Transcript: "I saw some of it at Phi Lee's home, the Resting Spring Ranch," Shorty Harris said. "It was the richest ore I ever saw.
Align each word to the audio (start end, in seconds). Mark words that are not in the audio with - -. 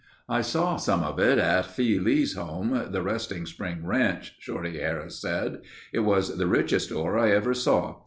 "I 0.27 0.41
saw 0.41 0.77
some 0.77 1.03
of 1.03 1.19
it 1.19 1.37
at 1.37 1.67
Phi 1.67 1.99
Lee's 2.01 2.33
home, 2.33 2.87
the 2.89 3.03
Resting 3.03 3.45
Spring 3.45 3.85
Ranch," 3.85 4.35
Shorty 4.39 4.79
Harris 4.79 5.21
said. 5.21 5.61
"It 5.93 5.99
was 5.99 6.37
the 6.37 6.47
richest 6.47 6.91
ore 6.91 7.19
I 7.19 7.29
ever 7.29 7.53
saw. 7.53 7.97